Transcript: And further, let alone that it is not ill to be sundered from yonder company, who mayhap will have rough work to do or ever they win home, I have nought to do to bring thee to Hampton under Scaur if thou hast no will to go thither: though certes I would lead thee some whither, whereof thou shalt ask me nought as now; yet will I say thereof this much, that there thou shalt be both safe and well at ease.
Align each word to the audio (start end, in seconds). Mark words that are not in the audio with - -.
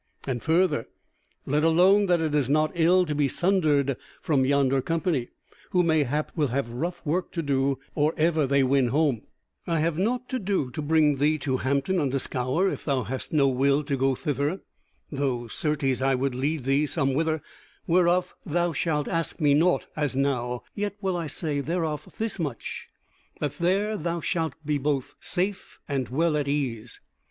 And 0.25 0.41
further, 0.41 0.87
let 1.45 1.63
alone 1.63 2.07
that 2.07 2.19
it 2.21 2.33
is 2.33 2.49
not 2.49 2.71
ill 2.73 3.05
to 3.05 3.13
be 3.13 3.27
sundered 3.27 3.95
from 4.19 4.45
yonder 4.45 4.81
company, 4.81 5.27
who 5.69 5.83
mayhap 5.83 6.31
will 6.35 6.47
have 6.47 6.71
rough 6.71 7.05
work 7.05 7.31
to 7.33 7.43
do 7.43 7.77
or 7.93 8.11
ever 8.17 8.47
they 8.47 8.63
win 8.63 8.87
home, 8.87 9.21
I 9.67 9.77
have 9.81 9.99
nought 9.99 10.27
to 10.29 10.39
do 10.39 10.71
to 10.71 10.81
bring 10.81 11.17
thee 11.17 11.37
to 11.45 11.57
Hampton 11.57 11.99
under 11.99 12.17
Scaur 12.17 12.67
if 12.73 12.83
thou 12.83 13.03
hast 13.03 13.31
no 13.31 13.47
will 13.47 13.83
to 13.83 13.95
go 13.95 14.15
thither: 14.15 14.61
though 15.11 15.47
certes 15.47 16.01
I 16.01 16.15
would 16.15 16.33
lead 16.33 16.63
thee 16.63 16.87
some 16.87 17.13
whither, 17.13 17.43
whereof 17.85 18.33
thou 18.43 18.73
shalt 18.73 19.07
ask 19.07 19.39
me 19.39 19.53
nought 19.53 19.85
as 19.95 20.15
now; 20.15 20.63
yet 20.73 20.95
will 20.99 21.15
I 21.15 21.27
say 21.27 21.59
thereof 21.61 22.11
this 22.17 22.39
much, 22.39 22.87
that 23.39 23.59
there 23.59 23.95
thou 23.97 24.19
shalt 24.19 24.53
be 24.65 24.79
both 24.79 25.13
safe 25.19 25.77
and 25.87 26.09
well 26.09 26.35
at 26.37 26.47
ease. 26.47 27.01